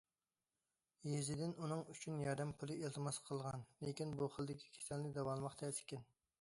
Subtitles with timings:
[1.09, 6.13] يېزىدىن ئۇنىڭ ئۈچۈن ياردەم پۇلى ئىلتىماس قىلغان، لېكىن بۇ خىلدىكى كېسەلنى داۋالىماق تەس ئىكەن.